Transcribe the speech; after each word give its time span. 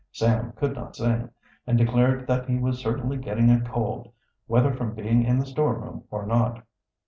Sam 0.11 0.53
could 0.53 0.73
not 0.73 0.95
sing, 0.95 1.29
and 1.67 1.77
declared 1.77 2.25
that 2.25 2.49
he 2.49 2.57
was 2.57 2.79
certainly 2.79 3.17
getting 3.17 3.51
a 3.51 3.61
cold, 3.61 4.11
whether 4.47 4.73
from 4.73 4.95
being 4.95 5.23
in 5.23 5.37
the 5.37 5.45
storeroom 5.45 6.05
or 6.09 6.25
not. 6.25 6.65